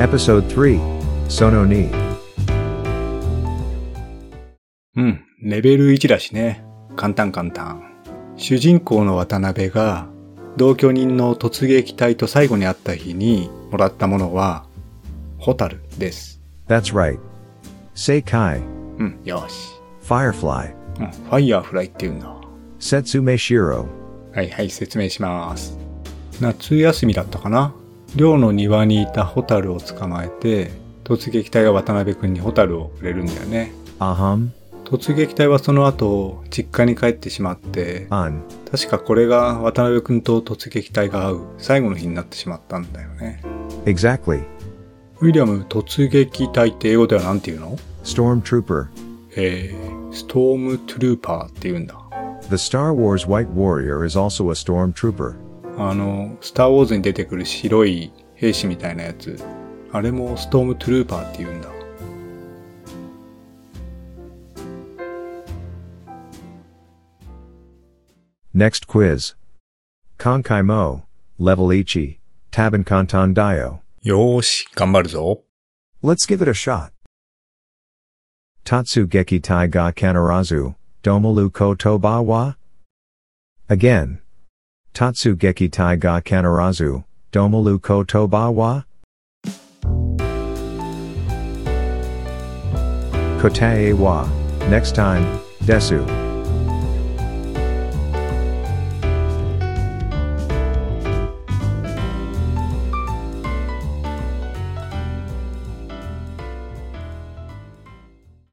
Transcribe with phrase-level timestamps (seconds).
[0.00, 0.80] Episode 3
[1.28, 1.88] Sono ni.
[4.96, 6.64] うん、レベル1だしね。
[6.96, 7.94] 簡単簡単。
[8.36, 10.08] 主人公の渡辺が
[10.56, 14.66] 同居人の突撃隊と最後に会った日にもらったものは、
[15.38, 16.42] ホタルです。
[16.66, 17.20] That's right.
[17.94, 18.62] Seikai,
[18.98, 19.80] うん、よし。
[20.02, 22.34] Firefly, うん、ファイヤーフライって言うんだ。
[22.80, 23.86] Setsume Shiro,
[24.34, 25.78] はいはい、説明します。
[26.40, 27.72] 夏休みだったかな
[28.16, 30.70] 寮の庭にいたホタルを捕まえて、
[31.04, 33.72] 突撃隊が渡辺くんにホタルをくれるんだよね。
[33.98, 34.48] Aham,
[34.84, 43.42] 突撃隊はその後、実家に帰ってしまって、Un, 確かこれが渡辺くんと突撃隊が会う最後の日になってしまったんだよね。
[43.84, 44.44] exactly.
[45.20, 48.86] ウィリアム、突撃隊って英語では何て言うの？Stormtrooper.
[49.36, 51.98] えー、ストームトゥルーパーって言うんだ。
[52.50, 55.34] The Star Wars White Warrior is also a stormtrooper.
[55.76, 59.38] あの、スターウォーズに出てくる白い兵士みたいなやつ。
[59.92, 61.68] あれもストームトゥルーパーって言うんだ。
[68.54, 69.34] Next quiz.
[70.16, 71.02] Konkai Mo,
[71.38, 72.20] Level Ichi,
[72.52, 73.80] Taban Kanton Dio.
[74.02, 75.42] よーし、頑張るぞ。
[76.04, 76.92] Let's give it a shot.
[78.64, 82.54] Tatsu Geki Tai ga Kanarazu, Domalu ko Toba wa?
[83.68, 84.23] Again.
[84.94, 88.84] Tatsu Geki Tai ga Kanarazu, Domalu ko Toba wa?
[93.40, 94.28] Kotae wa.
[94.70, 96.23] Next time, Desu.